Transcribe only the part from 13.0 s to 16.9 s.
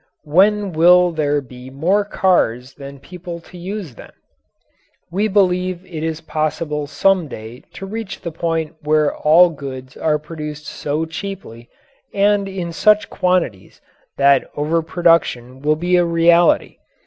quantities that overproduction will be a reality.